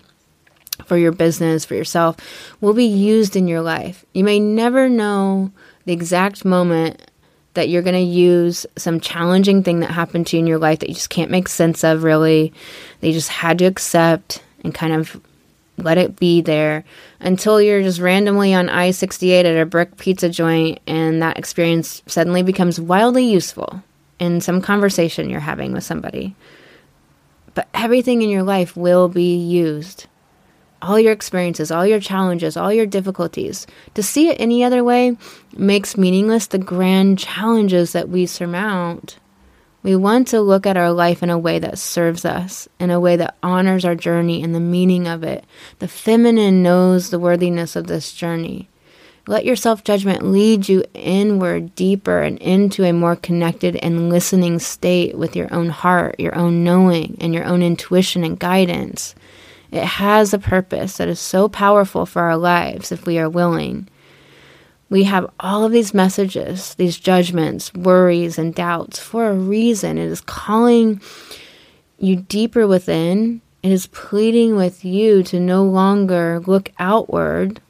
for 0.85 0.97
your 0.97 1.13
business, 1.13 1.65
for 1.65 1.77
yourself, 1.77 2.17
will 2.61 2.73
be 2.73 2.85
used 2.85 3.37
in 3.37 3.47
your 3.47 3.61
life. 3.61 4.05
You 4.13 4.25
may 4.25 4.41
never 4.41 4.89
know 4.89 5.53
the 5.85 5.93
exact 5.93 6.45
moment 6.45 7.09
that 7.55 7.69
you're 7.69 7.83
going 7.83 7.95
to 7.95 8.01
use 8.01 8.67
some 8.77 9.01
challenging 9.01 9.63
thing 9.63 9.81
that 9.81 9.91
happened 9.91 10.27
to 10.29 10.37
you 10.37 10.41
in 10.41 10.47
your 10.47 10.59
life 10.59 10.81
that 10.81 10.89
you 10.89 10.95
just 10.95 11.11
can't 11.11 11.31
make 11.31 11.49
sense 11.49 11.83
of, 11.85 12.03
really, 12.03 12.53
that 13.01 13.07
you 13.09 13.13
just 13.13 13.31
had 13.31 13.59
to 13.59 13.65
accept 13.65 14.43
and 14.63 14.75
kind 14.75 14.93
of 14.93 15.21
let 15.77 15.99
it 15.99 16.17
be 16.17 16.41
there 16.41 16.85
until 17.21 17.61
you're 17.61 17.83
just 17.83 18.01
randomly 18.01 18.55
on 18.55 18.69
I 18.69 18.93
68 18.93 19.47
at 19.47 19.61
a 19.61 19.67
brick 19.67 19.97
pizza 19.97 20.29
joint 20.29 20.79
and 20.87 21.21
that 21.23 21.39
experience 21.39 22.03
suddenly 22.07 22.43
becomes 22.43 22.81
wildly 22.81 23.25
useful 23.25 23.83
in 24.19 24.41
some 24.41 24.61
conversation 24.61 25.31
you're 25.31 25.41
having 25.41 25.73
with 25.73 25.85
somebody. 25.85 26.37
But 27.55 27.69
everything 27.75 28.23
in 28.23 28.31
your 28.31 28.43
life 28.43 28.77
will 28.77 29.09
be 29.09 29.37
used. 29.37 30.07
All 30.85 31.01
your 31.01 31.13
experiences, 31.13 31.71
all 31.71 31.87
your 31.87 31.99
challenges, 31.99 32.57
all 32.57 32.73
your 32.73 32.87
difficulties. 32.87 33.67
To 33.95 34.03
see 34.03 34.29
it 34.29 34.41
any 34.41 34.63
other 34.63 34.85
way 34.85 35.17
makes 35.57 35.97
meaningless 35.97 36.47
the 36.47 36.59
grand 36.59 37.19
challenges 37.19 37.93
that 37.93 38.09
we 38.09 38.27
surmount 38.27 39.19
we 39.85 39.95
want 39.95 40.29
to 40.29 40.41
look 40.41 40.65
at 40.65 40.79
our 40.79 40.91
life 40.91 41.23
in 41.23 41.29
a 41.29 41.39
way 41.39 41.59
that 41.59 41.79
serves 41.79 42.25
us, 42.25 42.67
in 42.81 42.91
a 42.91 42.99
way 42.99 43.17
that 43.17 43.37
honors 43.43 43.85
our 43.85 43.95
journey 43.95 44.43
and 44.43 44.55
the 44.55 44.61
meaning 44.61 45.07
of 45.07 45.23
it. 45.23 45.45
The 45.79 45.89
feminine 45.89 46.63
knows 46.63 47.11
the 47.11 47.19
worthiness 47.19 47.77
of 47.77 47.87
this 47.87 48.15
journey. 48.15 48.71
Let 49.27 49.45
your 49.45 49.57
self 49.57 49.85
judgment 49.85 50.23
lead 50.23 50.71
you 50.71 50.85
inward, 50.95 51.75
deeper, 51.75 52.23
and 52.23 52.39
into 52.39 52.85
a 52.85 52.95
more 52.95 53.15
connected 53.15 53.77
and 53.77 54.09
listening 54.09 54.59
state 54.59 55.19
with 55.19 55.37
your 55.37 55.53
own 55.53 55.69
heart, 55.69 56.19
your 56.19 56.35
own 56.35 56.65
knowing, 56.65 57.19
and 57.21 57.35
your 57.35 57.45
own 57.45 57.63
intuition 57.63 58.25
and 58.25 58.39
guidance. 58.39 59.15
It 59.75 59.83
has 59.83 60.33
a 60.33 60.39
purpose 60.39 60.99
that 60.99 61.09
is 61.09 61.19
so 61.19 61.49
powerful 61.49 62.07
for 62.07 62.23
our 62.23 62.37
lives 62.37 62.93
if 62.93 63.07
we 63.07 63.19
are 63.19 63.29
willing. 63.29 63.89
We 64.89 65.03
have 65.03 65.29
all 65.41 65.65
of 65.65 65.73
these 65.73 65.93
messages, 65.93 66.77
these 66.77 66.97
judgments, 66.97 67.75
worries, 67.75 68.39
and 68.39 68.55
doubts 68.55 69.01
for 69.01 69.29
a 69.29 69.35
reason. 69.35 69.99
It 69.99 70.07
is 70.07 70.21
calling 70.21 71.01
you 71.99 72.15
deeper 72.15 72.69
within. 72.69 73.41
It 73.65 73.73
is 73.73 73.89
pleading 73.89 74.55
with 74.55 74.85
you 74.85 75.25
to 75.25 75.41
no 75.41 75.65
longer 75.65 76.41
look 76.47 76.71
outward 76.79 77.61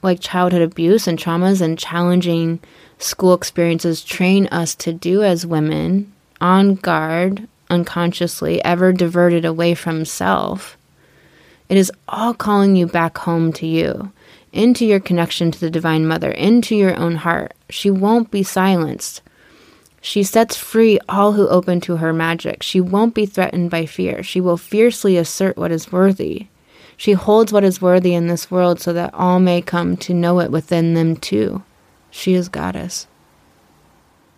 like 0.00 0.20
childhood 0.20 0.62
abuse 0.62 1.08
and 1.08 1.18
traumas 1.18 1.60
and 1.60 1.76
challenging 1.76 2.60
school 2.98 3.34
experiences 3.34 4.04
train 4.04 4.46
us 4.52 4.76
to 4.76 4.92
do 4.92 5.24
as 5.24 5.44
women, 5.44 6.12
on 6.40 6.76
guard, 6.76 7.48
unconsciously, 7.68 8.64
ever 8.64 8.92
diverted 8.92 9.44
away 9.44 9.74
from 9.74 10.04
self. 10.04 10.77
It 11.68 11.76
is 11.76 11.92
all 12.08 12.34
calling 12.34 12.76
you 12.76 12.86
back 12.86 13.18
home 13.18 13.52
to 13.54 13.66
you 13.66 14.12
into 14.52 14.86
your 14.86 15.00
connection 15.00 15.50
to 15.50 15.60
the 15.60 15.70
Divine 15.70 16.06
Mother, 16.06 16.30
into 16.30 16.74
your 16.74 16.96
own 16.96 17.16
heart. 17.16 17.52
She 17.68 17.90
won't 17.90 18.30
be 18.30 18.42
silenced. 18.42 19.20
She 20.00 20.22
sets 20.22 20.56
free 20.56 20.98
all 21.08 21.32
who 21.32 21.48
open 21.48 21.80
to 21.82 21.96
her 21.96 22.12
magic. 22.12 22.62
She 22.62 22.80
won't 22.80 23.14
be 23.14 23.26
threatened 23.26 23.70
by 23.70 23.84
fear. 23.84 24.22
She 24.22 24.40
will 24.40 24.56
fiercely 24.56 25.16
assert 25.16 25.56
what 25.56 25.72
is 25.72 25.92
worthy. 25.92 26.46
She 26.96 27.12
holds 27.12 27.52
what 27.52 27.64
is 27.64 27.82
worthy 27.82 28.14
in 28.14 28.26
this 28.26 28.50
world 28.50 28.80
so 28.80 28.92
that 28.92 29.12
all 29.12 29.38
may 29.38 29.60
come 29.60 29.96
to 29.98 30.14
know 30.14 30.40
it 30.40 30.50
within 30.50 30.94
them 30.94 31.16
too. 31.16 31.62
She 32.10 32.34
is 32.34 32.48
Goddess. 32.48 33.06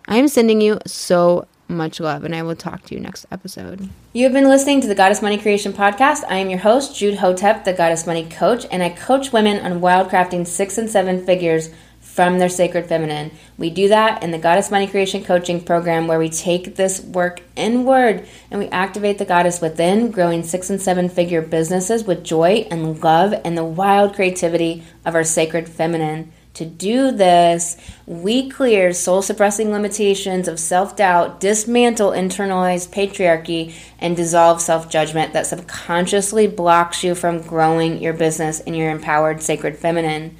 I 0.07 0.17
am 0.17 0.27
sending 0.27 0.61
you 0.61 0.79
so 0.85 1.47
much 1.71 1.99
love, 1.99 2.23
and 2.23 2.35
I 2.35 2.43
will 2.43 2.55
talk 2.55 2.83
to 2.85 2.95
you 2.95 3.01
next 3.01 3.25
episode. 3.31 3.89
You 4.13 4.23
have 4.23 4.33
been 4.33 4.47
listening 4.47 4.81
to 4.81 4.87
the 4.87 4.95
Goddess 4.95 5.21
Money 5.21 5.37
Creation 5.37 5.73
Podcast. 5.73 6.23
I 6.29 6.37
am 6.37 6.49
your 6.49 6.59
host, 6.59 6.95
Jude 6.95 7.17
Hotep, 7.17 7.65
the 7.65 7.73
Goddess 7.73 8.05
Money 8.05 8.27
Coach, 8.29 8.65
and 8.71 8.83
I 8.83 8.89
coach 8.89 9.31
women 9.31 9.65
on 9.65 9.81
wildcrafting 9.81 10.45
six 10.45 10.77
and 10.77 10.89
seven 10.89 11.25
figures 11.25 11.69
from 12.01 12.39
their 12.39 12.49
sacred 12.49 12.87
feminine. 12.87 13.31
We 13.57 13.69
do 13.69 13.87
that 13.87 14.21
in 14.21 14.31
the 14.31 14.37
Goddess 14.37 14.69
Money 14.69 14.87
Creation 14.87 15.23
Coaching 15.23 15.63
Program, 15.63 16.07
where 16.07 16.19
we 16.19 16.29
take 16.29 16.75
this 16.75 16.99
work 16.99 17.41
inward 17.55 18.27
and 18.49 18.59
we 18.59 18.67
activate 18.67 19.17
the 19.17 19.25
goddess 19.25 19.61
within, 19.61 20.11
growing 20.11 20.43
six 20.43 20.69
and 20.69 20.81
seven 20.81 21.07
figure 21.07 21.41
businesses 21.41 22.03
with 22.03 22.23
joy 22.23 22.67
and 22.69 23.01
love 23.01 23.33
and 23.45 23.57
the 23.57 23.63
wild 23.63 24.13
creativity 24.13 24.83
of 25.05 25.15
our 25.15 25.23
sacred 25.23 25.69
feminine. 25.69 26.33
To 26.55 26.65
do 26.65 27.11
this, 27.11 27.77
we 28.05 28.49
clear 28.49 28.91
soul 28.93 29.21
suppressing 29.21 29.71
limitations 29.71 30.49
of 30.49 30.59
self 30.59 30.97
doubt, 30.97 31.39
dismantle 31.39 32.11
internalized 32.11 32.89
patriarchy, 32.89 33.73
and 33.99 34.17
dissolve 34.17 34.61
self 34.61 34.89
judgment 34.89 35.31
that 35.33 35.47
subconsciously 35.47 36.47
blocks 36.47 37.03
you 37.03 37.15
from 37.15 37.41
growing 37.41 38.01
your 38.01 38.13
business 38.13 38.59
in 38.59 38.73
your 38.73 38.91
empowered 38.91 39.41
sacred 39.41 39.77
feminine. 39.77 40.35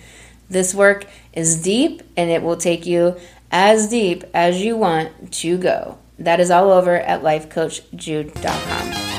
This 0.50 0.76
work 0.76 1.08
is 1.32 1.62
deep 1.62 2.04
and 2.18 2.30
it 2.30 2.44
will 2.44 2.58
take 2.58 2.86
you 2.86 3.16
as 3.52 3.88
deep 3.88 4.26
as 4.34 4.62
you 4.62 4.76
want 4.76 5.32
to 5.34 5.58
go. 5.58 5.98
That 6.20 6.42
is 6.42 6.52
all 6.52 6.72
over 6.72 6.98
at 6.98 7.24
lifecoachjude.com. 7.24 9.11